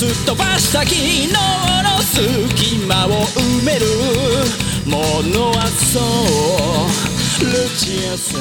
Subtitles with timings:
[0.00, 1.36] すっ飛ばした昨日の
[2.00, 3.84] 隙間を埋める
[4.86, 4.96] も
[5.28, 8.38] のはそうルチアさ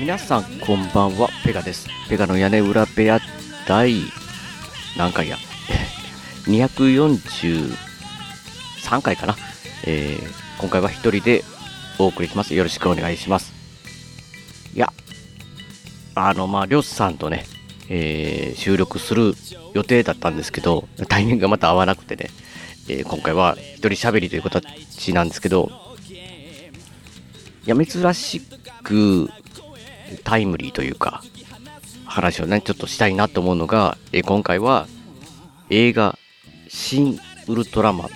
[0.00, 1.86] 皆さんこんばんはペガです。
[2.08, 3.20] ペガの屋根裏部屋
[3.68, 4.00] 第
[4.96, 5.36] 何回や？
[6.48, 7.76] 243
[9.02, 9.36] 回かな、
[9.84, 11.44] えー、今回は一人で
[11.98, 12.54] お送りします。
[12.54, 13.52] よろしくお願いします。
[14.74, 14.90] いや
[16.14, 17.44] あのまありょさんとね、
[17.94, 19.34] えー、収録する
[19.74, 22.30] 予定だったんですけどタイミングがまた合わなくてね、
[22.88, 25.70] えー、今回は一人喋りという形なんですけど
[27.64, 28.40] いや珍し
[28.82, 29.28] く
[30.24, 31.22] タイムリーというか、
[32.04, 34.86] 話をね、ちょっとしたいなと思うのが、え今回は
[35.70, 36.18] 映画、
[36.68, 38.08] 新ウルトラマン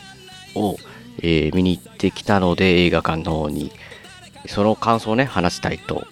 [0.60, 0.77] を、
[1.19, 3.72] えー、見に行ってきたので、映画館の方に、
[4.47, 6.06] その感想をね、話したいと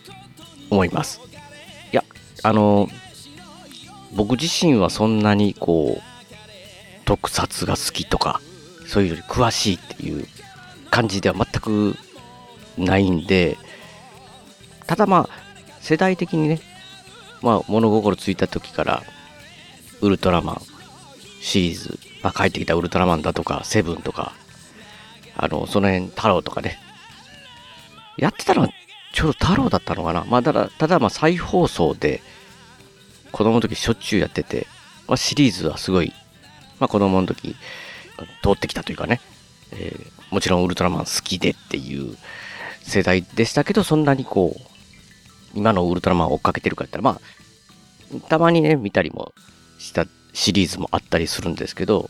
[0.70, 1.20] 思います。
[1.92, 2.04] いや、
[2.42, 2.88] あの、
[4.14, 8.40] 僕自身はそんなにこう、特撮が好きとか、
[8.86, 10.26] そういうより詳しいっていう
[10.90, 11.96] 感じでは全く
[12.78, 13.58] ないんで、
[14.86, 15.44] ただまあ、
[15.80, 16.60] 世代的にね、
[17.42, 19.02] まあ、物心ついた時から、
[20.00, 20.62] ウルトラマン
[21.40, 24.32] シリーズ、まあ、帰ってきたウルトラマンだとか、セブンとか、
[25.36, 26.78] あの、その辺、太郎とかね、
[28.16, 28.68] やってたのは、
[29.12, 30.24] ちょうど太郎だったのかな。
[30.28, 32.22] まあ、ただ、ただ、まあ、再放送で、
[33.34, 34.68] 子供の時しょっちゅうやってて、
[35.08, 36.12] まあ、シリーズはすごい、
[36.78, 37.56] まあ、子供の時、
[38.44, 39.20] 通ってきたというかね、
[39.72, 42.16] えー、もちろんウルトラマン好きでっていう
[42.82, 44.60] 世代でしたけど、そんなにこう、
[45.52, 47.20] 今のウルトラマンを追っかけてるかって言ったら、
[48.12, 49.32] まあ、たまにね、見たりも
[49.78, 52.08] したシリーズもあったりするんですけど、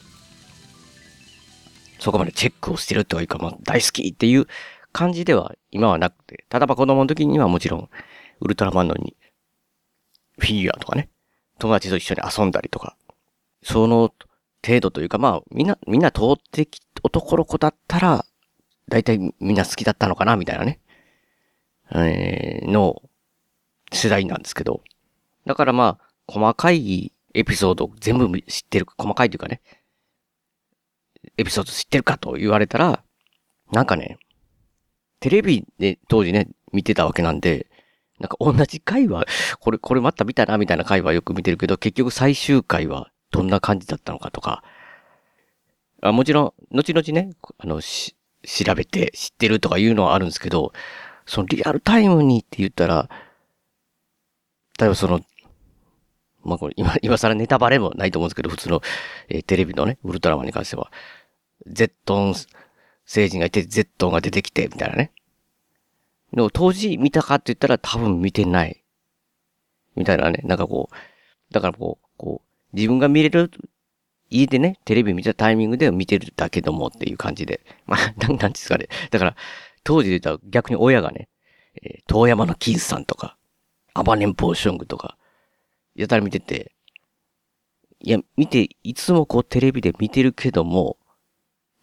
[2.01, 4.47] そこまでチェックをしてるというか、まあ、大好きっていう
[4.93, 7.89] 感じでは今はなくて、ただま子供の時にはもちろん、
[8.41, 9.17] ウルトラマンのに、
[10.39, 11.09] フィギュアとかね、
[11.59, 12.97] 友達と一緒に遊んだりとか、
[13.63, 14.13] その
[14.65, 18.25] 程度というか、まあ、みんな、みんな通ってき、男の子だったら、
[18.89, 20.81] 大体みんな好きだったのかな、みたいなね、
[21.95, 23.03] えー、の
[23.93, 24.83] 世代なんですけど。
[25.47, 29.61] だからまあ、細かいエピソード全部知ってる、細かいというかね、
[31.37, 33.03] エピソード知ってるかと言われたら、
[33.73, 34.19] なんかね、
[35.21, 37.67] テレビで当時ね、見てたわけなんで、
[38.25, 39.27] なんか同じ回は、
[39.61, 44.65] これ、これまた見たな、みたいな回はよく見てるけど、結局最終回はどんな感じだったのかとか、
[46.01, 50.73] あもちろん、後々ね、あの、し、調べて知ってるとかいうのはあるんですけど、
[51.27, 53.09] そのリアルタイムにって言ったら、
[54.79, 55.21] 例えばその、
[56.43, 58.83] まあ、これ今、今更ネタバレもないと思うんですけど、普通の、
[59.29, 60.91] えー、テレビのね、ウルトラマンに関しては、
[61.67, 62.35] ゼットン
[63.07, 65.13] 星人がいて、ゼットンが出てきて、みたいなね。
[66.35, 68.83] で当時見たかって言ったら多分見てない。
[69.97, 70.41] みたいなね。
[70.45, 73.51] なんかこう、だからこう、こう、自分が見れる、
[74.31, 77.61] 家でね、テレビ見たタイミングで見てるだけどもっていう感じで。
[77.87, 78.89] まあ、 なん、なんですかね。
[79.11, 79.37] だから、
[79.85, 81.29] 当時で言ったら逆に親がね、
[81.83, 83.37] えー、遠山の金さんとか、
[83.93, 85.17] アバネンポーショングとか、
[85.95, 86.73] やたら見てて、
[88.01, 90.99] いや、見て、いつもこうテレビで見てるけども、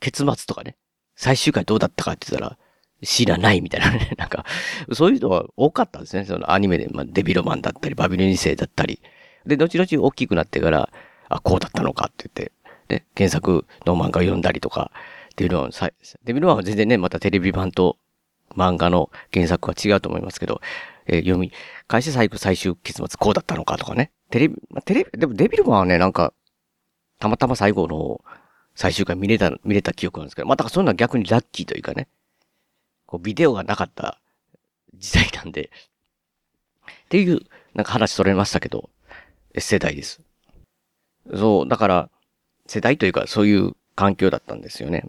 [0.01, 0.75] 結末とかね、
[1.15, 2.57] 最終回どうだったかって言ったら、
[3.03, 4.13] 知らないみたいなね。
[4.17, 4.45] なんか、
[4.91, 6.25] そういうのは多かったんですね。
[6.25, 9.01] そのアニメで、まあ、デビロマンだったり、バビロニ星だったり。
[9.45, 10.89] で、後々大きくなってから、
[11.29, 12.51] あ、こうだったのかって言って、
[12.87, 14.91] で、原作の漫画を読んだりとか、
[15.31, 15.69] っていうのは、
[16.23, 17.97] デビロマンは全然ね、またテレビ版と
[18.55, 20.61] 漫画の原作は違うと思いますけど、
[21.07, 21.51] えー、読み、
[21.87, 24.11] 返して最後最終結末こうだったのかとかね。
[24.29, 26.33] テレビ、まあ、テレビ、でもデビルマンはね、なんか、
[27.19, 28.21] たまたま最後の
[28.75, 32.07] 最終回見れた、見れた記憶なんですけど、まあ、だからそういうのは逆にラッキーというかね、
[33.11, 34.21] こう、ビデオがなかった
[34.95, 35.69] 時代なんで、
[37.03, 37.41] っていう、
[37.73, 38.89] なんか話それましたけど、
[39.57, 40.21] 世代です。
[41.35, 42.09] そう、だから、
[42.67, 45.03] 世代というかそういう環境だったんですよね。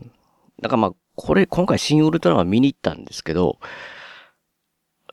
[0.61, 3.61] だからまあ、これ、今回新ウルトラマン見に行ったんですけど、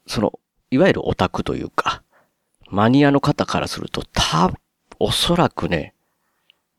[0.07, 0.39] その、
[0.71, 2.01] いわゆるオタクというか、
[2.71, 4.51] マニアの方からすると、た、
[4.97, 5.93] おそらくね、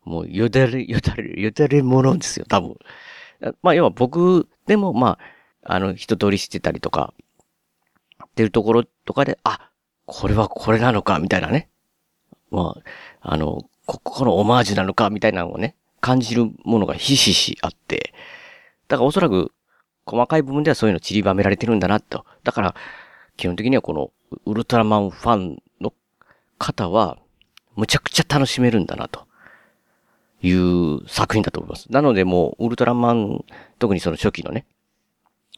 [0.02, 2.76] もう、よだれ、よだれ、よだれものですよ、多分。
[3.62, 5.18] まあ、要は僕でも、まあ、
[5.62, 7.12] あの、一通りしてたりとか、
[8.30, 9.70] ってるところとかで、あ、
[10.06, 11.68] これはこれなのか、みたいなね。
[12.50, 12.76] ま
[13.22, 18.14] あ、あの、ここのオマージュなのかみたいなのをね、感じるものがひしひしあって、
[18.88, 19.52] だからおそらく
[20.06, 22.24] 細かい部分ではそういうの散りばめられてるんだなと。
[22.44, 22.74] だから、
[23.36, 24.10] 基本的にはこの
[24.46, 25.92] ウルトラマンファンの
[26.58, 27.18] 方は、
[27.76, 29.26] むちゃくちゃ楽しめるんだなと。
[30.42, 31.92] いう作品だと思います。
[31.92, 33.44] なのでもう、ウルトラマン、
[33.78, 34.64] 特にその初期のね、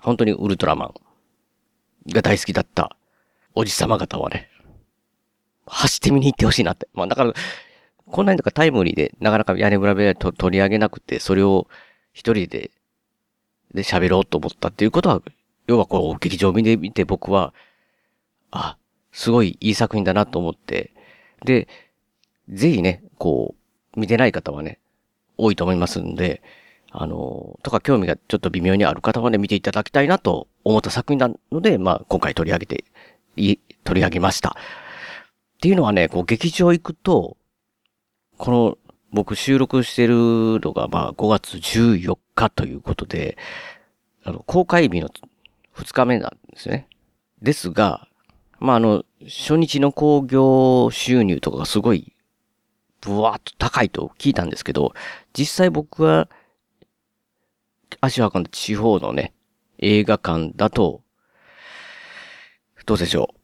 [0.02, 0.94] 本当にウルトラマン
[2.12, 2.96] が大好きだった
[3.54, 4.50] おじさま方はね、
[5.66, 6.88] 走って見に行ってほしいなって。
[6.92, 7.32] まあだから、
[8.06, 11.68] こんなにとかタイムリーでなかなか屋根裏部屋と取り上げなくて、それを
[12.12, 12.70] 一人で、
[13.72, 15.22] で喋ろうと思ったっていうことは、
[15.66, 17.54] 要はこう、劇場見てみて僕は、
[18.50, 18.76] あ、
[19.12, 20.92] すごいいい作品だなと思って、
[21.44, 21.68] で、
[22.48, 23.54] ぜひね、こ
[23.96, 24.78] う、見てない方はね、
[25.38, 26.42] 多いと思いますんで、
[26.94, 32.84] あの、とか興味がちょっと微妙にある方はね、見ていただきたいなと思った作品なので、まあ、今回取り上げて、
[33.36, 34.50] い、取り上げました。
[34.50, 34.54] っ
[35.60, 37.38] ていうのはね、こう、劇場行くと、
[38.36, 38.78] この、
[39.10, 43.36] 僕収録してるのが、まあ、5月14日ということで、
[44.24, 45.08] あの、公開日の
[45.74, 46.88] 2日目なんですね。
[47.40, 48.06] ですが、
[48.58, 52.14] まあ、あの、初日の興行収入とかがすごい、
[53.00, 54.94] ブワーっと高いと聞いたんですけど、
[55.32, 56.28] 実際僕は、
[58.00, 59.34] 足を運んだ地方のね、
[59.78, 61.02] 映画館だと、
[62.86, 63.34] どうでしょ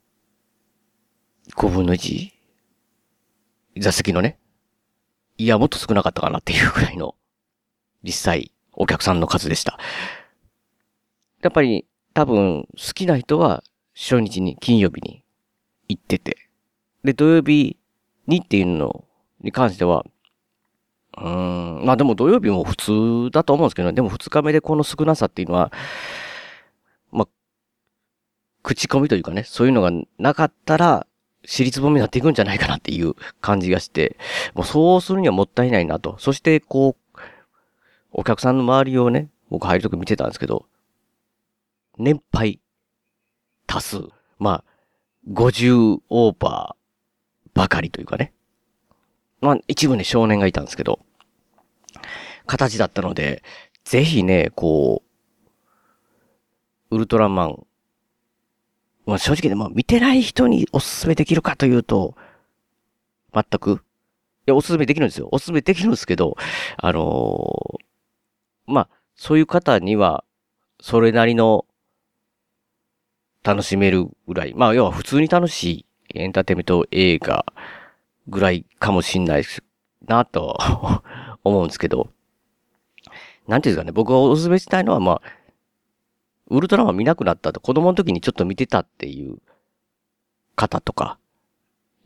[1.49, 2.31] う？5分の 1?
[3.79, 4.39] 座席のね。
[5.37, 7.15] いや、もっと少なかったかなっていうくらいの、
[8.03, 9.79] 実際、お客さんの数でした。
[11.43, 13.63] やっぱり、多分、好きな人は、
[13.95, 15.23] 初日に、金曜日に
[15.89, 16.37] 行ってて、
[17.05, 17.77] で、土曜日
[18.27, 19.05] にっていうの
[19.41, 20.05] に関しては、
[21.21, 25.73] うん、まあでも土曜日も普通だと思うんですけど、ねでも二日目でこの少なさっていうのは、
[27.11, 27.29] まあ、
[28.63, 31.07] 口コミというかね、そういうのがなかったら、
[31.45, 34.17] 尻つぼみになっていくんじゃないかなっていう感じがして、
[34.55, 36.17] もうそうするにはもったいないなと。
[36.19, 37.21] そしてこう、
[38.13, 40.67] お客さんの周りをね、僕入るとき見てたんですけど、
[41.97, 42.61] 年配
[43.67, 44.09] 多数。
[44.39, 44.65] まあ、
[45.33, 48.33] 50オーバーばかりというかね。
[49.41, 51.01] まあ、一部ね、少年がいたんですけど、
[52.49, 53.45] 形だったので、
[53.85, 55.03] ぜひね、こ
[56.91, 57.67] う、ウルトラマン、
[59.07, 62.17] まあ正直ね、まあ見てない人におすすめできるかというと、
[63.33, 63.79] 全く、い
[64.47, 65.29] や、おすすめできるんですよ。
[65.31, 66.37] おすすめできるんですけど、
[66.79, 70.25] あのー、まあ、そういう方には、
[70.81, 71.67] それなりの
[73.45, 74.55] 楽しめるぐらい。
[74.55, 77.45] まあ、要は普通に楽しいエンターテイメント映画
[78.29, 79.45] ぐらいかもしんない
[80.07, 80.59] なと
[81.45, 82.11] 思うんですけど、
[83.49, 85.23] なんていうんですかね、僕がお勧めしたいのは、まあ、
[86.51, 89.39] ウルトラマン見なくなったと、子供の時にちょっと見てたっていう
[90.55, 91.19] 方とか、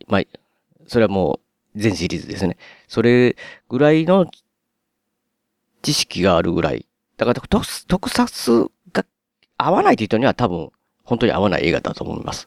[0.07, 0.23] まあ、
[0.87, 1.41] それはも
[1.75, 2.57] う全シリーズですね。
[2.89, 3.37] それ
[3.69, 4.27] ぐらいの
[5.83, 6.87] 知識があるぐらい。
[7.17, 9.05] だから特特撮が
[9.59, 10.71] 合わないという人には多分
[11.05, 12.47] 本当に合わない映画だと思います。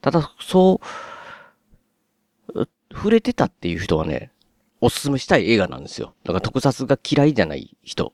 [0.00, 0.80] ただ、そ
[2.54, 4.30] う、触れてたっていう人はね、
[4.80, 6.14] おすすめしたい映画なんですよ。
[6.24, 8.12] だから特撮が嫌いじゃない人、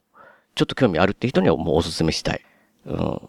[0.54, 2.44] ちょっと興味あるって人にはもうおすすめしたい。
[2.86, 3.28] うん。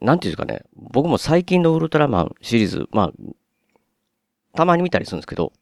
[0.00, 3.12] なんていうかね、僕も最近のウルトラマンシリーズ、まあ、
[4.54, 5.52] たまに見たりするんですけど、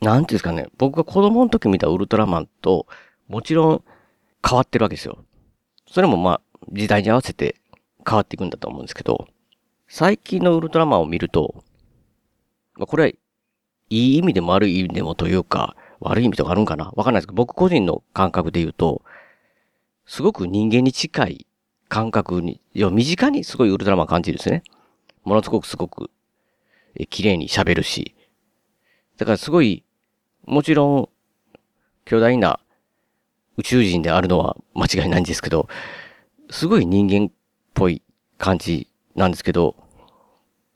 [0.00, 2.86] なんていうんですかね、僕が子供の時見たウルトラマンと、
[3.28, 3.84] もちろん
[4.46, 5.24] 変わってるわけですよ。
[5.88, 6.40] それもまあ、
[6.72, 7.56] 時代に合わせて
[8.06, 9.28] 変わっていくんだと思うんですけど、
[9.86, 11.62] 最近のウルトラマンを見ると、
[12.74, 13.12] まあ、これは
[13.94, 16.92] いい意味でも悪い意味でもというか、悪い意味とかあるんかな？
[16.96, 19.02] わかんないですけど、僕個人の感覚で言うと、
[20.04, 21.46] すごく人間に近い
[21.88, 24.64] 感覚に、要は身近にすごいウルトラマン感じるんですね。
[25.22, 26.10] ものすごくすごく、
[26.96, 28.14] え、綺麗に喋るし。
[29.16, 29.84] だからすごい、
[30.44, 31.08] もちろん、
[32.04, 32.58] 巨大な
[33.56, 35.68] 宇宙人であるのは間違いないんですけど、
[36.50, 37.30] すごい人間っ
[37.72, 38.02] ぽい
[38.38, 39.76] 感じなんですけど、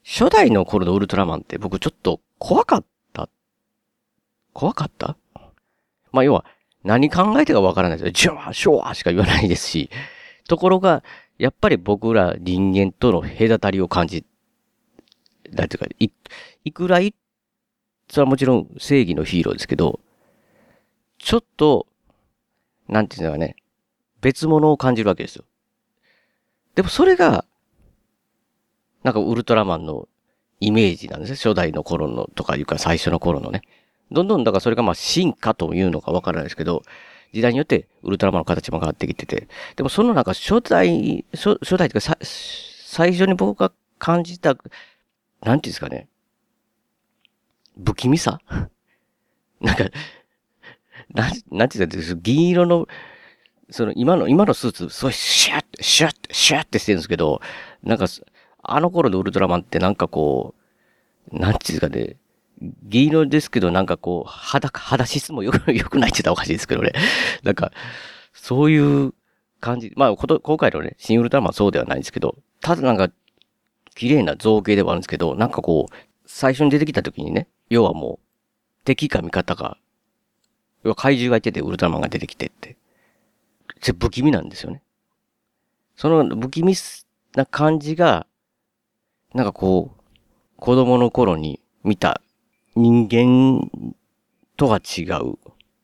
[0.04, 2.86] 初代の頃のウルトラマンって僕ちょっと怖かった
[4.58, 5.16] 怖かった？
[6.10, 6.44] まあ要は、
[6.82, 8.10] 何考えてかわからないですよ。
[8.10, 9.88] ジュワー、ショワーしか言わないですし。
[10.48, 11.04] ところが、
[11.38, 14.24] やっぱり僕ら人間との隔たりを感じ、
[15.52, 16.10] なんていうか、い、
[16.64, 17.14] いくらい、
[18.10, 20.00] それはもちろん正義のヒーローですけど、
[21.18, 21.86] ちょっと、
[22.88, 23.54] なんていうのかね、
[24.22, 25.44] 別物を感じるわけですよ。
[26.74, 27.44] でもそれが、
[29.04, 30.08] なんかウルトラマンの
[30.58, 31.36] イメージなんですね。
[31.36, 33.62] 初代の頃のとかいうか最初の頃のね。
[34.10, 36.82] どんどんだからそれがまあ進化というのかわからないですけど、
[37.32, 44.56] 時代によってウルトラマンの形も変わってきてて、でもその中初代、初初代というか最初に僕が感じた、
[45.42, 46.08] なんていうんですかね、
[47.84, 48.40] 不気味さ？
[49.60, 49.84] なんか、
[51.12, 52.86] なん、なんて言うんですか、銀色の、
[53.70, 57.40] その今の、今のスーツ、すごいシャッ、シャッ、シャッってしてるんですけど、
[57.82, 58.06] なんか、
[58.62, 60.54] あの頃のウルトラマンってなんかこ
[61.32, 62.16] う、なんていうんですかね、
[62.60, 66.92] 銀色ですけど、なんかこう、肌、肌質もよく、 よくないって言ったらおかしいですけどね。
[67.42, 67.72] なんか、
[68.32, 69.14] そういう
[69.60, 69.92] 感じ。
[69.96, 73.10] まあ、こと、今回のね、新ウルトラマンそうではないんですけど、ただなんか、
[73.94, 75.94] 綺麗な造形ではあるんですけど、なんかこう、
[76.26, 79.78] 最初に出てきた時にね、要はもう、敵か味方か、
[80.84, 82.76] 要は怪獣がいててウルトラマンが出てきてって、
[83.80, 84.82] それ不気味なんですよね。
[85.96, 86.74] その不気味
[87.34, 88.26] な感じが、
[89.34, 90.00] なんかこう、
[90.56, 92.20] 子供の頃に見た
[92.78, 93.68] 人間
[94.56, 95.34] とは違う。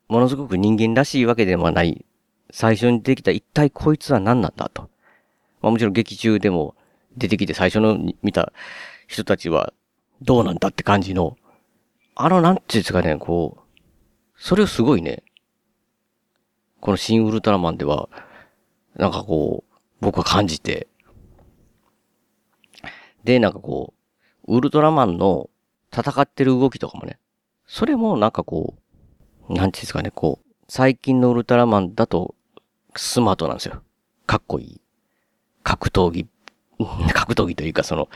[0.06, 2.04] ものすごく人間らしいわけではない。
[2.52, 4.82] 最初にできた一体こいつは何なんだと。
[5.60, 6.76] まあもちろん劇中でも
[7.16, 8.52] 出てきて最初の見た
[9.08, 9.72] 人たちは
[10.22, 11.36] どうなんだって感じの、
[12.14, 13.80] あのなんていうんですかね、こう、
[14.36, 15.24] それをすごいね、
[16.80, 18.08] この新ウルトラマンでは、
[18.94, 20.86] なんかこう、僕は感じて、
[23.24, 23.94] で、なんかこ
[24.46, 25.50] う、ウルトラマンの
[25.94, 27.18] 戦ってる動きとかもね、
[27.66, 28.74] それもなんかこ
[29.48, 32.34] う、なんていうんですかね、こう、最近のウルトラマンだと、
[32.96, 33.82] スマートなんですよ。
[34.26, 34.80] かっこいい。
[35.62, 36.26] 格闘技、
[37.12, 38.08] 格闘技というかその、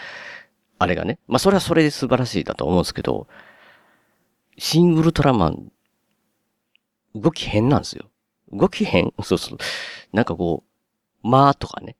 [0.79, 1.19] あれがね。
[1.29, 3.27] まあそれはそれで素晴らしいだと思うんですけど、
[4.59, 5.73] 新ウルトラマン、
[7.15, 8.11] 動き変なんですよ。
[8.53, 9.13] 動き変？
[9.23, 9.59] そうそう。
[10.13, 10.65] なんかこ
[11.23, 11.97] う、まあとかね。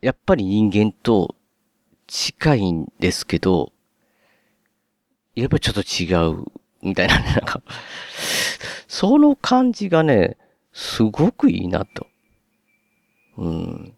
[0.00, 1.34] やっぱり人間と
[2.06, 3.72] 近いんですけど、
[5.34, 6.44] やっぱりちょっと違う、
[6.82, 7.62] みたいなね、 なんか、
[8.86, 10.36] その感じがね、
[10.72, 12.06] すごくいいなと。
[13.36, 13.94] うん。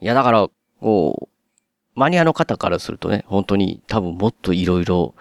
[0.00, 0.48] いや、だから、
[0.80, 5.14] こう、マニアの方からするとね、本当に多分もっといろいろ、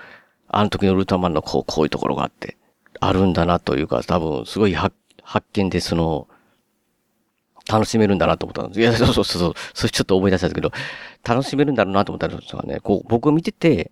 [0.48, 2.58] あの時のウルトラマンのこう、こういうところがあって、
[3.00, 4.96] あるんだなというか、多分すごい発
[5.54, 6.28] 見でその、
[7.68, 8.82] 楽しめるんだなと思ったんです。
[8.82, 10.72] いや、そうそうそう、それちょっと思い出したんですけど、
[11.24, 13.92] 楽しめるんだろうなと思ったんですがね、こう、僕見てて、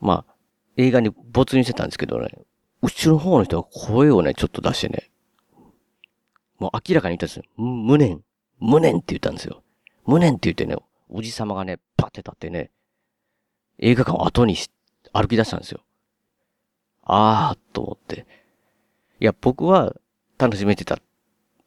[0.00, 0.34] まあ、
[0.76, 2.28] 映画に没入してたんですけどね、
[2.82, 5.10] 後ろの方の人が声をね、ちょっと出してね、
[6.58, 7.44] もう明らかに言ったんですよ。
[7.56, 8.22] 無念、
[8.60, 9.62] 無念って言ったんですよ。
[10.06, 10.76] 無念って言ってね、
[11.08, 12.70] おじさまがね、パって立ってね、
[13.78, 14.70] 映画館を後にし、
[15.12, 15.80] 歩き出したんですよ。
[17.02, 18.26] あー、と思って。
[19.20, 19.94] いや、僕は
[20.38, 20.98] 楽しめてた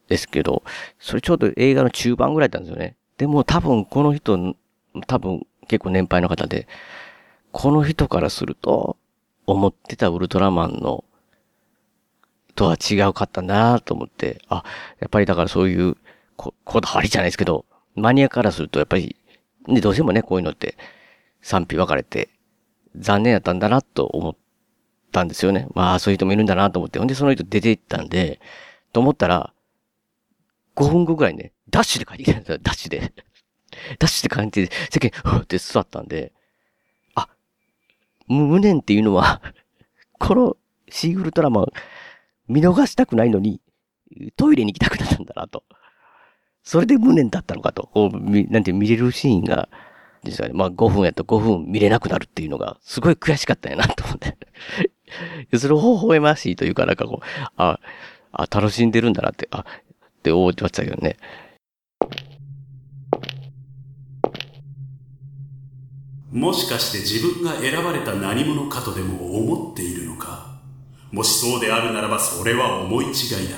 [0.07, 0.63] ですけど、
[0.99, 2.95] それちょうど映画の中盤ぐらいだったんですよね。
[3.17, 4.55] でも多分この人、
[5.07, 6.67] 多分結構年配の方で、
[7.51, 8.97] この人からすると、
[9.47, 11.05] 思ってたウルトラマンの、
[12.53, 14.63] とは違うかったんだなと思って、あ、
[14.99, 15.95] やっぱりだからそういう
[16.35, 19.15] こ、こだわりじゃないですけど、マニアからするとやっぱり、
[19.67, 20.77] ね、どうしてもね、こういうのって
[21.41, 22.29] 賛否分かれて、
[22.95, 24.35] 残念だったんだなと思っ
[25.11, 25.67] たんですよね。
[25.73, 26.99] まあ、そういう人もいるんだなと思って。
[26.99, 28.41] ほんで、その人出て行ったんで、
[28.91, 29.53] と思ったら、
[30.77, 33.11] 5分後ぐらいね、ダッシュで帰ってきたんですよ、ダッシュで。
[33.99, 36.31] ダッシュで帰ってきて、世間、ふって座ったんで、
[37.15, 37.27] あ、
[38.27, 39.41] 無念っていうのは
[40.19, 40.57] この
[40.89, 41.65] シーウルトラマン、
[42.47, 43.59] 見逃したくないのに、
[44.35, 45.63] トイレに行きたくなったんだなと。
[46.63, 49.69] それで無念だったのかと、こう、なんて見れるシーンが、
[50.23, 54.37] 実はね、まあ5分やと5分見れなくなるっていうのが、すごい悔しかったんやなと思って。
[55.57, 57.79] それを微笑ましいというか、なんかこう、あ、
[58.31, 59.65] あ、楽しんでるんだなって、あ、
[60.27, 61.17] って思ってましたけどね。
[66.31, 70.59] もしかして自分が選ばれた何者かとでも思っているのか？
[71.11, 73.13] もしそうであるならばそれは思い違い
[73.49, 73.55] だ。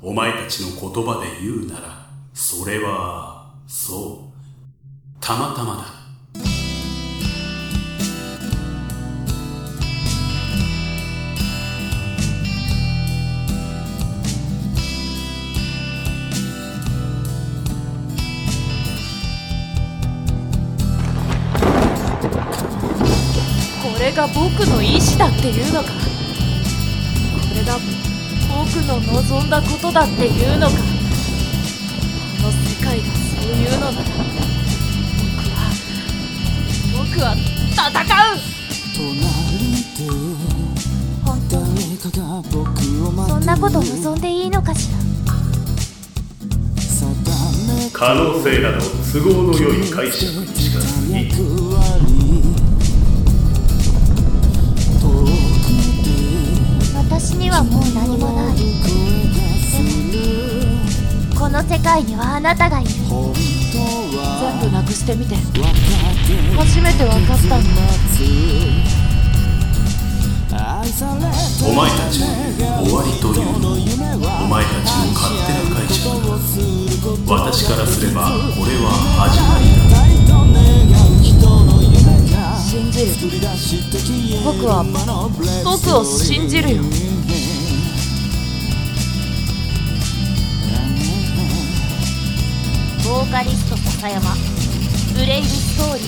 [0.00, 5.97] お前たちの言葉で言うなら、それは、そう、たまたまだ。
[24.38, 25.88] 僕の意志だっていうのか？
[25.90, 25.94] こ
[27.56, 27.76] れが
[28.48, 30.74] 僕の望んだことだっていうのか？
[30.76, 30.78] こ
[32.44, 33.10] の世界がそ
[33.48, 34.04] ういうのなら
[36.96, 37.34] 僕は僕は
[37.74, 38.38] 戦う！
[41.24, 42.08] 本当にそ
[43.38, 44.98] んなこと望んでいいのかしら？
[47.92, 48.78] 可能性など
[49.12, 51.28] 都合の良い解釈にしか過ぎ
[61.68, 62.90] 世界にはあなたがいる。
[62.90, 63.04] 全
[64.58, 65.34] 部なくしてみて
[66.56, 67.58] 初めて分かったんだ。
[71.68, 72.26] お前たちの
[72.84, 73.44] 終わりという
[74.44, 76.08] お前たちの勝手な解釈。
[77.26, 78.88] だ私からすればこれは
[79.28, 79.98] 始まりだ
[82.64, 83.12] 信じる。
[84.44, 84.82] 僕は
[85.64, 86.82] 僕を信じるよ
[93.30, 94.30] カリスト笹山。
[95.14, 96.04] ブレイブストーリ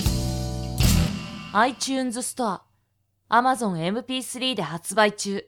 [1.53, 1.59] ー。
[1.59, 2.63] iTunes ストア。
[3.29, 5.45] Amazon MP3 で発売中。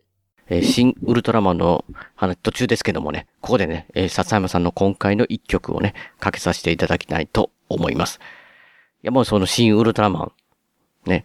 [0.48, 8.20] えー新ウルトラマンの話途中ですけどもね、ここでね、えー笹山さんの今回の一曲をね、かけさせていただきたいと思います。
[9.02, 10.30] いや、もうその新ウルトラマ
[11.06, 11.24] ン、ね、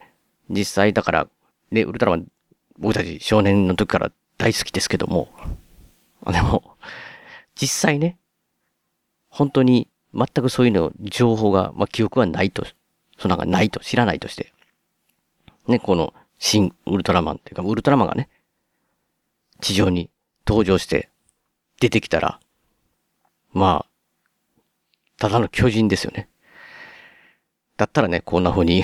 [0.49, 1.27] 実際だから、
[1.71, 2.27] ね、ウルトラマン、
[2.79, 5.27] 僕たち少年の時から大好きですけども、
[6.31, 6.77] でも、
[7.55, 8.17] 実際ね、
[9.29, 12.65] 本当に全くそういうの情報が、まあ、記憶はないと、
[13.19, 14.51] そんなんがないと、知らないとして、
[15.67, 18.29] ね、この新ウルトラマンっていうか、ウルトラマンがね、
[19.61, 20.09] 地上に
[20.47, 21.09] 登場して
[21.79, 22.39] 出てきたら、
[23.53, 24.61] まあ、
[25.17, 26.29] ただの巨人ですよね。
[27.75, 28.83] だったらね、こんな風に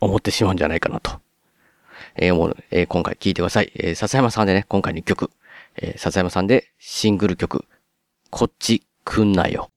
[0.00, 1.20] 思ってしまうんじゃないかなと。
[2.16, 3.72] えーもう、えー今回聞いてください。
[3.76, 5.30] えー笹山さんでね、今回の曲。
[5.76, 7.64] えー笹山さんでシングル曲、
[8.30, 9.70] こっち来んなよ。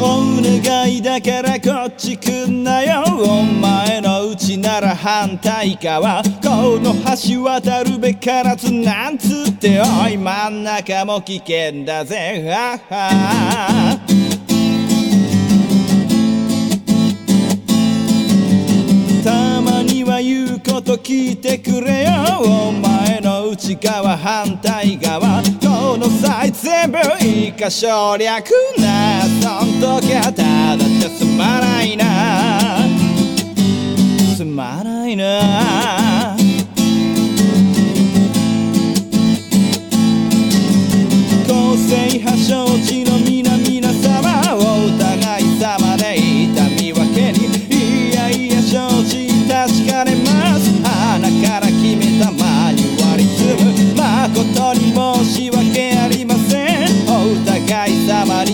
[0.00, 3.02] お願いだからこっち来んなよ。
[3.04, 6.22] お前のうちなら反対側。
[6.22, 6.94] この
[7.26, 9.80] 橋渡るべからずなんつって。
[9.80, 12.54] おい真ん中も危険だぜ。
[12.54, 13.98] ああ
[20.82, 22.10] と聞いてくれよ。
[22.40, 25.42] お前の内側反対側。
[25.60, 29.22] この際全部いいか省略な。
[29.40, 32.04] そん時はただじゃ済まないな。
[34.36, 36.36] 済まないな。
[41.46, 43.01] 公正派承知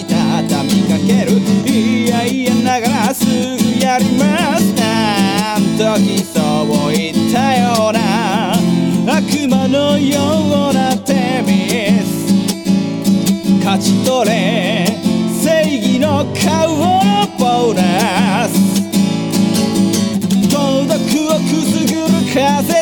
[0.09, 1.33] 畳みかける
[1.71, 8.53] いやいやながらすぐやりますなん時そう言ったような
[9.16, 11.68] 悪魔のようなテミ
[12.03, 12.18] ス
[13.68, 14.87] 勝ち取れ。
[15.42, 17.03] 正義の顔を
[17.38, 18.81] ボーナス。
[20.49, 20.57] 孤
[20.88, 22.78] 独をくすぐる風。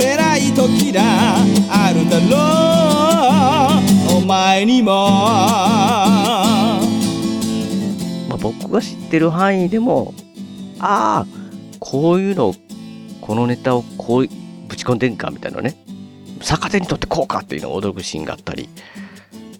[0.00, 1.44] せない時だあ
[1.92, 2.36] るだろ
[4.16, 4.20] う。
[4.22, 4.92] お前にも。
[4.92, 6.78] ま
[8.30, 10.14] あ、僕が知ってる範囲でも、
[10.78, 11.28] ああ、
[11.80, 12.54] こういうの、
[13.20, 14.26] このネタをこう
[14.68, 15.76] ぶち込んでんかみたいなね、
[16.40, 18.70] 逆手にとってこうかっていうのを驚くシーンがあったり、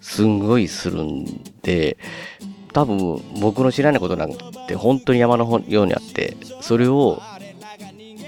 [0.01, 1.97] すんごいするんで、
[2.73, 4.33] 多分僕の知らないことなん
[4.67, 7.21] て本当に山のようにあって、それを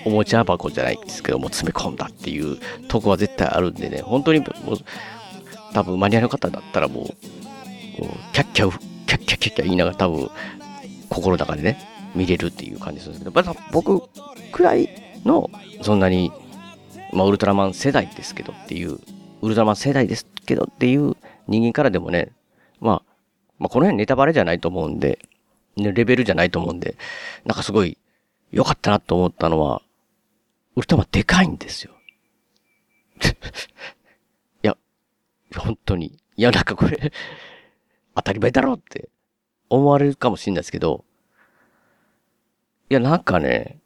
[0.05, 4.49] おもちゃ箱じゃないですけども詰め込んだっていうとこは絶対あるんでね、本当にもう
[5.73, 7.05] 多分マニュアの方だったらもう、
[8.33, 8.69] キャッキャ、
[9.07, 10.29] キャッキャッキャッキャ言いながら多分
[11.09, 11.79] 心の中でね、
[12.15, 14.01] 見れるっていう感じするんですけど、まだ僕
[14.51, 14.89] くらい
[15.25, 15.49] の、
[15.81, 16.31] そんなに、
[17.11, 18.99] まあ、ウルトラマン世代ですけどっていう、
[19.41, 21.15] ウルトラマン世代ですけどっていう
[21.47, 22.31] 人間からでもね、
[22.79, 23.13] まあ、
[23.59, 25.19] まあ、この辺ネタバレじゃないと思うんで、
[25.75, 26.95] レベルじゃないと思うんで、
[27.45, 27.97] なんかすごい
[28.51, 29.81] 良かったなと思ったのは、
[30.75, 31.93] ウルトラマンでかいんですよ。
[34.63, 34.75] いや、
[35.55, 36.19] 本当に。
[36.35, 37.11] いや、なんかこれ、
[38.15, 39.09] 当たり前だろって
[39.69, 41.05] 思われるかもしれないですけど、
[42.89, 43.79] いや、なんかね、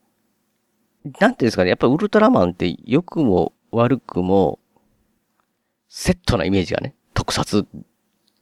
[1.19, 4.59] なんていうんですかね、やっぱウルトラマンって良くも悪くも、
[5.89, 7.65] セットなイメージがね、特撮、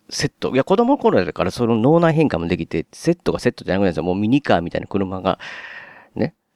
[0.09, 0.53] セット。
[0.53, 4.03] いや、子供の頃だからその脳内変化もできて、セットがセットじゃなくなるんですよ。
[4.03, 5.39] もうミニカーみたいな車が、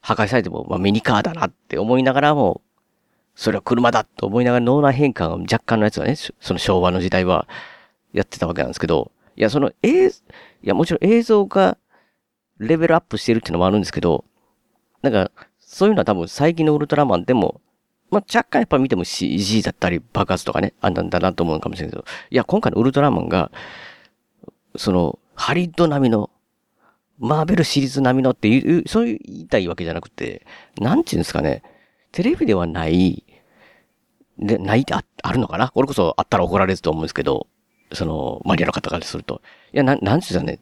[0.10, 2.62] 破壊されても、まあミニカーだなって思いながらも、
[3.36, 7.48] それは車だと思いながら脳内変化が若干のやつがね、その昭和の時代は
[8.12, 10.12] やってたわけなんですけど、いや、その映、い
[10.64, 11.78] や、もちろん映像が
[12.58, 14.26] レベルアップしてるっていうのもあるんですけど、
[15.02, 17.62] なんか、そういうのは多分最近のウルトラマンでも、
[18.10, 23.52] まあ、若干やっぱ見ても CG だったり爆発とかね、あんなんだなと思うかもしれないけど、いや、今回のウルトラマンが、
[24.76, 26.32] その、ハリッド並みの、
[27.20, 30.46] マーベルシリーズ並みのっていう、そういう言いたいわけじゃなくて、
[30.80, 31.64] なんていうんですかね、
[32.12, 33.24] テレビではない、
[34.40, 35.70] で、ないああるのかな？
[35.70, 37.48] これこそあったら怒られると思うんですけど、
[37.92, 39.42] その、マニアの方からすると。
[39.74, 40.60] いや、な、なんていうんですかね、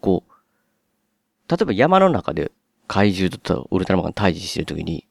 [0.00, 0.32] こう、
[1.50, 2.52] 例えば山の中で
[2.86, 5.04] 怪獣とウルトラマンが対峙してるときに、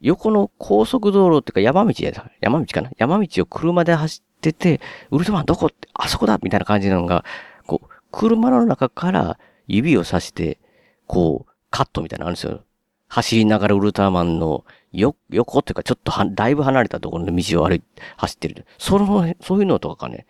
[0.00, 2.90] 横の高速道路っていうか山道や、山道かな？
[2.96, 4.80] 山道を車で走ってて、
[5.10, 5.66] ウルトラマンどこ？
[5.66, 6.38] って、あそこだ！
[6.42, 7.24] みたいな感じなのが、
[7.66, 9.38] こう、車の中から
[9.76, 10.58] 指をさして、
[11.06, 12.64] こう、カットみたいなのあるんですよ。
[13.08, 17.82] 走りながらウルトラマンのよ、横っていうかちょっとは、だいぶ離れたところの道を歩い、
[18.16, 18.66] 走ってる。
[18.78, 20.26] その、そういうのとかがね、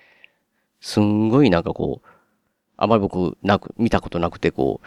[0.80, 2.08] すんごいなんかこう、
[2.76, 4.86] あまり僕、なく、見たことなくて、こう、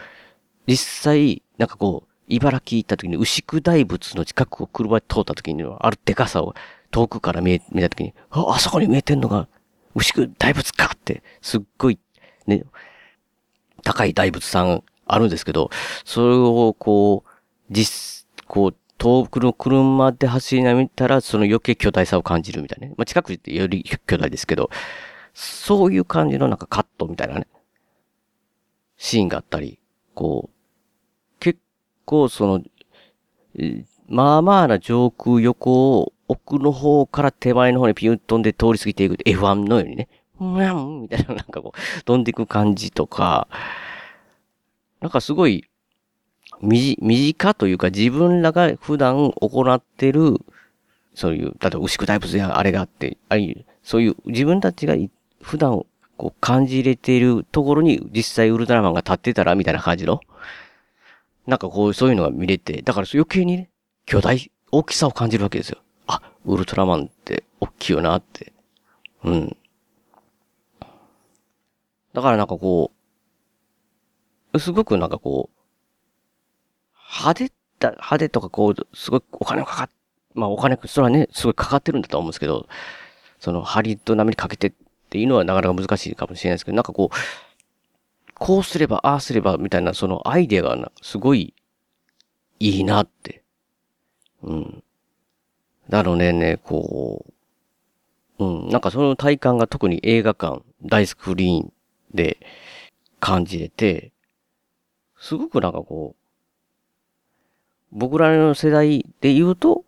[0.66, 6.54] 実際、なんかこう、茨城行った時に牛久大仏の近くを車で通った時には、あるでかさを
[6.90, 9.48] 遠くから見え、見た時に、あ、あそこに見えてんのが、
[9.94, 11.98] 牛久大仏かって、すっごい、
[12.46, 12.64] ね、
[13.84, 15.70] 高い大仏さんあるんですけど、
[16.04, 17.30] それをこう、
[17.70, 22.94] 実、こう、遠くの車で走りな見たら、その余計巨大さを感じるみたいなね。
[22.96, 24.70] まあ、近くでより巨大ですけど、
[25.34, 27.46] そういう感じのなんかカットみたいなね、
[28.96, 29.78] シーンがあったり、
[30.14, 31.58] こう、結
[32.04, 32.62] 構その、
[34.08, 40.08] まあまあな上空横を奥の方から手前の方にピュン飛んで通り過ぎていく F1 のようにね、
[40.40, 43.48] うんみたいななんかこう、飛んでいく感じとか、
[45.00, 45.64] なんかすごい、
[46.60, 50.40] みじ、身近というか自分らが普段行ってる、
[51.14, 54.94] そういう、例えば牛久大仏やあれがあって、ああいう、そういう自分たちが
[55.42, 55.84] 普段
[56.16, 60.20] こう感じれているところに実際ウルトラマンが立ってたらみたいな感じの、
[61.46, 63.70] なんかこう、そういうのが見れて、だから余計にね、
[64.06, 65.78] 巨大、大きさを感じるわけですよ。
[66.06, 68.52] あ、ウルトラマンって大きいよなって。
[69.24, 69.56] うん。
[72.14, 72.92] だからなんかこ
[74.52, 75.64] う、すごくなんかこう、
[77.10, 79.90] 派手だ、派手とかこう、すごいお金かかっ、
[80.34, 82.68] まあお金、それはね、すごいかかってるんだと思うんですけど、
[83.40, 84.72] そのハリウッド並みにかけてっ
[85.10, 87.16] ていうのはなかなか難しいかもしれないですけど、なんかこう、
[88.34, 91.52] こうすれば、ああすれば、みたいな、そのアイデアがな、すごい、
[92.60, 93.42] いいなって。
[94.42, 94.84] うん。
[95.88, 97.26] だろうね、ね、こ
[98.38, 101.72] う、うん、なんかその体感が特に映画館、大スクリーン
[102.14, 102.38] で
[103.20, 104.12] 感じれて、
[105.18, 106.24] すごくなんかこう、
[107.92, 109.84] 僕らの世代で言うと、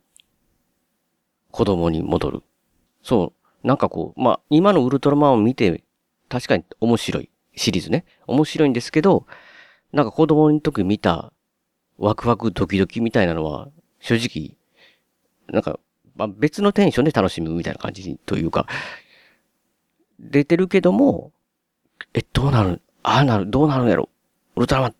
[1.50, 2.42] 子供に戻る。
[3.02, 3.32] そ
[3.64, 3.66] う。
[3.66, 5.82] なんかこう、まあ、今のウルトラマンを見て、
[6.28, 7.30] 確かに面白い。
[7.56, 8.04] シリーズね。
[8.26, 9.26] 面白いんですけど、
[9.92, 11.32] なんか子供の時見た
[11.98, 13.68] ワクワクドキドキみたいなのは、
[14.00, 14.56] 正直、
[15.48, 15.80] なんか、
[16.14, 18.66] まあ、別のテンションで楽しむみたいな感じというか、
[20.18, 21.32] 出てるけども、
[22.14, 22.80] え、どうなる？
[23.02, 24.08] ああなるどうなるんやろ？
[24.56, 24.94] ウルトラマン、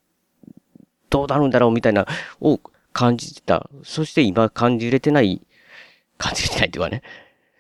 [1.11, 1.73] どうなるんだろう？
[1.73, 2.07] みたいな、
[2.41, 2.61] を
[2.93, 3.69] 感じてた。
[3.83, 5.43] そして今感じれてない、
[6.19, 7.03] 感じれてないというかね。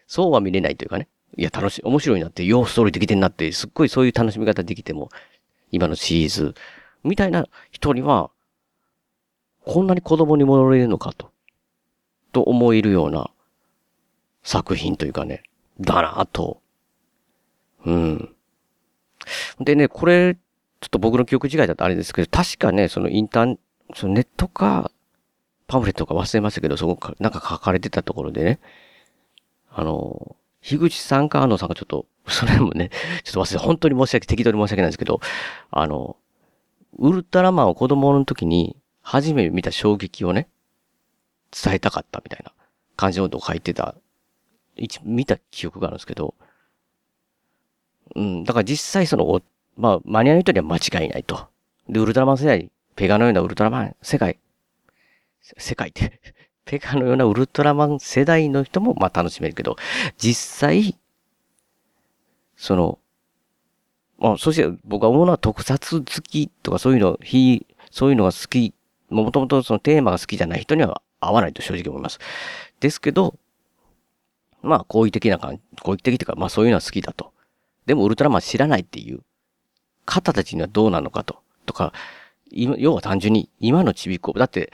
[0.06, 1.08] そうは見れないというかね。
[1.36, 5.10] いや、楽しい、面白いなって、ようストーリーできてんなって、すっごいそういう楽しみ方できても、
[5.70, 6.54] 今のシリーズ、
[7.02, 8.30] みたいな人には、
[9.64, 11.32] こんなに子供に戻れるのかと、
[12.32, 13.30] と思えるような
[14.44, 15.42] 作品というかね、
[15.80, 16.62] だなぁと。
[17.84, 18.35] うん。
[19.60, 20.40] でね、これ、ちょ
[20.86, 23.58] っと僕の記憶違いだとあれですけど、確かね、そのインターン、
[23.94, 24.90] そのネットか、
[25.66, 28.60] パンフレットか忘れましたけど、そこか、なんか書かれてたところでね、
[29.70, 32.90] あの、樋口さんか安野さんがちょっと、 それもね、
[33.24, 35.20] ちょっと忘れ、本当に申し訳、適当に申し訳ないんですけど、
[35.70, 36.16] あの、
[36.98, 40.48] ウルトラマンを子供の時に、初めて見た衝撃をね、
[41.52, 42.52] 伝えたかったみたいな
[42.96, 43.94] 感じのことを書いてた、
[44.76, 46.34] 一、見た記憶があるんですけど、
[48.14, 49.42] うん、だから実際その、
[49.76, 51.48] まあ、マニアの人には間違いないと。
[51.88, 54.38] で、ウルトラマン世代、ペガのようなウルトラマン世界、
[55.42, 56.20] 世界って、
[56.64, 59.76] ペガのようなウルトラマン世代の人もまあ楽しめるけど、
[60.18, 60.96] 実際、
[62.56, 62.98] その、
[64.18, 68.74] まあ、そして僕は思うのは特撮好きとかそういうの、非、そういうのが好き、
[69.10, 72.18] もともとそのテーマが好きじゃない人には合わないと正直思います。
[72.80, 73.36] ですけど、
[74.62, 77.32] まあ、好意的な感じ、好意的というか、まあそういうのは好きだと。
[77.86, 79.20] でもウルトラマン知らないっていう
[80.04, 81.40] 方たちにはどうなのかと。
[81.66, 81.92] とか、
[82.50, 84.72] 要は単純に今のちびっこ、だって、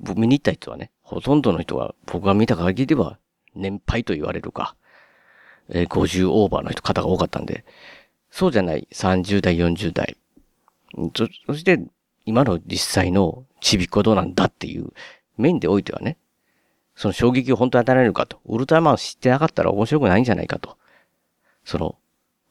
[0.00, 3.18] 僕見に行った人はね、ほとんどの人が僕が見た限りでは
[3.54, 4.74] 年配と言われるか、
[5.68, 7.64] えー50オーバーの人、方が多かったんで、
[8.30, 10.16] そうじゃない30代、40代。
[11.16, 11.80] そそして、
[12.24, 14.92] 今の実際のちびっこどうなんだっていう
[15.36, 16.16] 面でおいてはね、
[16.94, 18.40] その衝撃を本当に与えられるかと。
[18.46, 20.76] ウルトラマン知ってなかったら面白くないんじゃないかと。
[21.64, 21.96] その、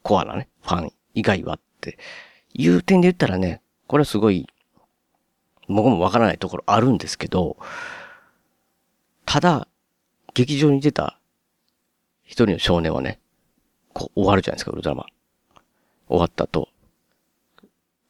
[0.02, 1.98] コアなね、ファン以外はって
[2.54, 4.46] いう点で言ったらね、これはすごい、
[5.68, 7.56] 僕もわからないところあるんですけど、
[9.24, 9.68] ただ、
[10.34, 11.18] 劇場に出た
[12.24, 13.20] 一人の少年はね、
[13.92, 15.06] こう終わるじゃないですか、ウルトラマン。
[16.08, 16.68] 終わった後、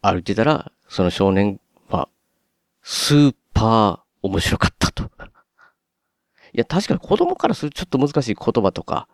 [0.01, 2.09] 歩いてたら、その少年は、
[2.83, 5.05] スーパー面白かったと。
[6.53, 9.09] いや、確かに子供からするとちょっと難しい言葉とか、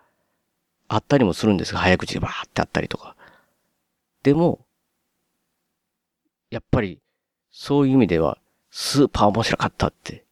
[0.88, 3.14] あったりもするんですが、早口でバーってあったりとか。
[4.22, 4.64] でも、
[6.50, 7.00] やっぱり、
[7.50, 8.38] そういう意味では、
[8.70, 10.24] スーパー面白かったって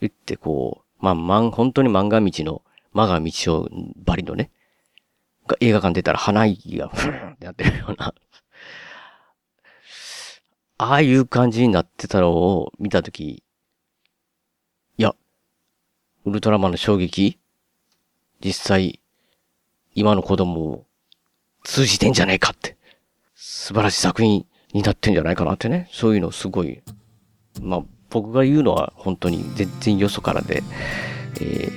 [0.00, 4.50] 言って、こう、まあ、まん、本当に漫画道の、マガ道をバリのね、
[5.60, 8.14] 映画館出たら鼻息がふーんってなってるような、
[10.78, 13.42] ああいう感じになってたのを見たとき、
[14.98, 15.14] いや、
[16.24, 17.38] ウルトラマンの衝撃？
[18.40, 19.00] 実際、
[19.94, 20.86] 今の子供を
[21.64, 22.76] 通じてんじゃねえかって、
[23.34, 26.82] 素晴らしい作品になってんじゃないかなってね、そういうのすごい、
[27.60, 30.62] まあ、僕が言うのは本当に全然よそからで、
[31.40, 31.68] え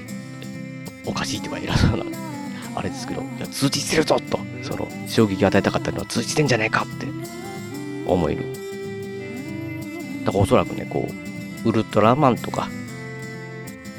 [1.04, 2.06] ー、おかしいって言われ偉そうな、
[2.76, 7.08] あれですけど、いや、通じてるぞと、その、衝撃を与えたかったのは通じてんじゃねえかって。
[8.08, 8.44] 思える。
[10.24, 11.08] だからおそらくね、こ
[11.66, 12.70] う、ウルトラマンとか、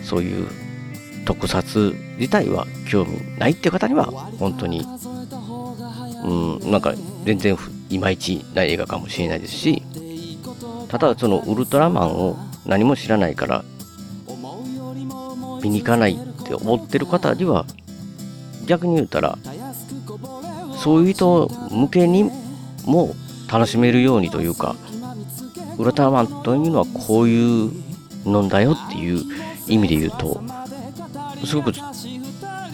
[0.02, 0.48] そういう
[1.24, 4.06] 特撮自体は興味ないっていう方には、
[4.38, 4.86] 本当に、
[6.24, 7.56] うん、なんか全然
[7.90, 9.82] いまいちない映画かもしれないですし、
[10.88, 13.64] ただそのウルトラマンを何も知らないから、
[15.62, 17.66] 見に行かないって思ってる方には、
[18.66, 19.38] 逆に言ったら、
[20.76, 22.30] そういう人向けに
[22.84, 23.14] も
[23.50, 24.76] 楽しめるようにというか、
[25.78, 27.72] ウルトラマンというのはこういう
[28.24, 29.22] のんだよっていう
[29.68, 30.42] 意味で言うと、
[31.44, 31.72] すごく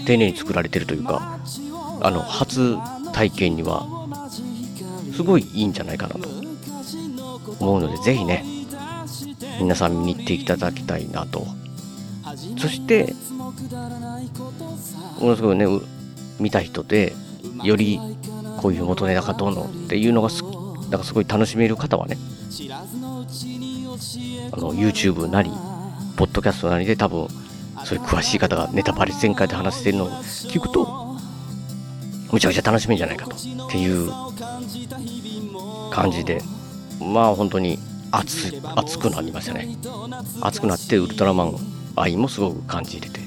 [0.07, 1.38] 丁寧に作られてるというか、
[2.01, 2.77] あの、初
[3.12, 3.87] 体験には、
[5.14, 6.29] すごいいいんじゃないかなと
[7.61, 8.44] 思うので、ぜひね、
[9.61, 11.46] 皆さん見に行っていただきたいなと。
[12.59, 13.14] そして、
[15.20, 15.66] ものすごいね、
[16.40, 17.14] 見た人で、
[17.62, 18.01] より
[18.61, 22.16] こういう元ネタがどうのっていうのがす、なんかすごい楽しめる方はね、
[24.53, 25.51] あの、YouTube なり、
[26.16, 27.29] ポッドキャストなりで多分、
[27.84, 31.16] そういう詳しい方がネタバレ全開で話してるのを聞くと、
[32.32, 33.36] むちゃくちゃ楽しみんじゃないかと。
[33.36, 34.10] っていう
[35.90, 36.40] 感じで、
[37.00, 37.78] まあ本当に
[38.10, 39.76] 熱、熱くなりましたね。
[40.40, 41.56] 熱くなってウルトラマン
[41.96, 43.20] 愛もすごく感じれて。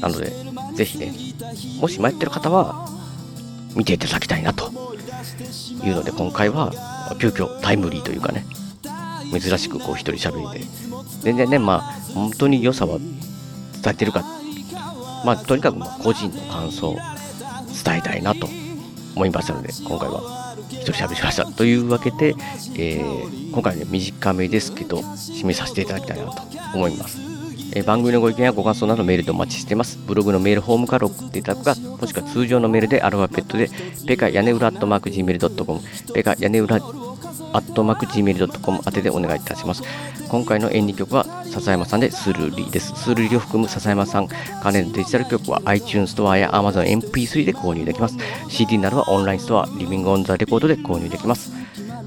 [0.00, 0.32] なので、
[0.74, 1.12] ぜひね、
[1.80, 2.88] もし迷ってる方は、
[3.74, 4.70] 見ていただきたいなと
[5.84, 6.72] いうので、今回は、
[7.20, 8.46] 急遽タイムリーというかね、
[9.32, 10.66] 珍しくこう一人喋りで、
[11.22, 11.82] 全然ね、まあ、
[12.14, 12.98] 本当に良さは
[13.84, 14.24] 伝えてるか、
[15.26, 16.94] まあ、とにかくま個人の感想を
[17.84, 18.48] 伝えたいなと
[19.14, 21.44] 思いましたので、今回は一人喋りました。
[21.44, 22.34] というわけで、
[22.76, 26.42] えー今回ね、短めですけど、締めさせていただきたいなと
[26.74, 27.18] 思います。
[27.74, 29.98] えー番組のご意見やご感想などメールでお待ちしています。
[29.98, 33.70] ブログのメールフォームから送っていただくか、もしくは通常のメールでアルファベットで、
[34.06, 35.80] ペカ屋根裏アットマーク Gmail.com、
[36.12, 36.80] ペカ屋根裏
[37.54, 39.82] アットマーク Gmail.com 宛てでお願いいたします。
[40.28, 42.92] 今回の演技曲は笹山さんでスルーリーです。
[42.96, 44.28] スルーリーを含む笹山さん
[44.62, 48.16] 関連のデジタル曲は iTunes ストアや Amazon MP3 で購入できます。
[48.48, 51.52] CD などはオンラインストア、リビングオンザレコードで購入できます。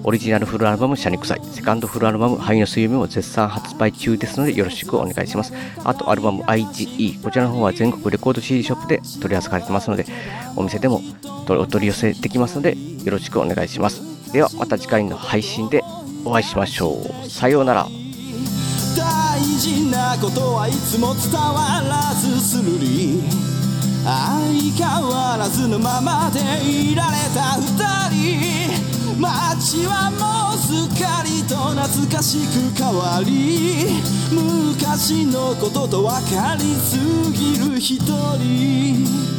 [0.04, 5.54] オリジナルフルアルバム、シャニクサイ、セカンドフルアルバム、灰の水曜日も絶賛発売中ですので、よろしくお願いします。
[5.84, 10.06] あと、アルバム IGE、こちらの方は全国レコード CD ショップで取り扱われてますので、
[10.56, 11.02] お店でも
[11.50, 14.07] お取り寄せできますので、よろしくお願いします。
[14.32, 15.84] では、また次回の配信で
[16.26, 17.30] お会いしましょう。
[17.30, 17.88] さようなら。
[18.96, 23.22] 大事なことはいつも伝わらずするり
[24.04, 24.18] 相
[24.74, 27.68] 変わらずのままでいられた二
[28.10, 28.58] 人
[29.20, 36.98] 街はもうすっかりと懐かしく変わり昔のことと分かりす
[37.32, 39.37] ぎる一人